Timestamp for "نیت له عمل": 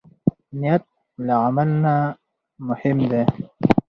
0.59-1.69